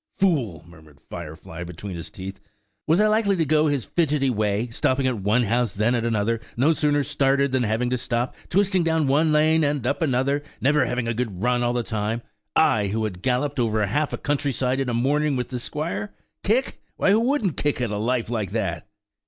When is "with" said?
15.35-15.49